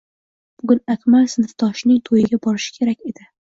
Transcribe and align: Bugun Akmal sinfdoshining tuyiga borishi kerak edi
Bugun 0.61 0.81
Akmal 0.93 1.27
sinfdoshining 1.35 2.01
tuyiga 2.11 2.43
borishi 2.49 2.77
kerak 2.81 3.07
edi 3.13 3.33